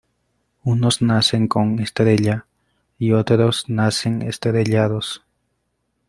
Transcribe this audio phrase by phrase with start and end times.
[0.63, 2.47] Unos nacen con estrella
[2.97, 5.21] y otros nacen estrellados.